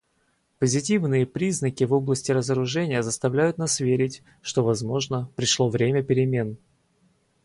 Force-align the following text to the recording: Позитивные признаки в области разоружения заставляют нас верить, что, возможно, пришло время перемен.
Позитивные 0.57 1.27
признаки 1.27 1.83
в 1.83 1.93
области 1.93 2.31
разоружения 2.31 3.03
заставляют 3.03 3.59
нас 3.59 3.79
верить, 3.79 4.23
что, 4.41 4.63
возможно, 4.63 5.29
пришло 5.35 5.69
время 5.69 6.01
перемен. 6.01 6.57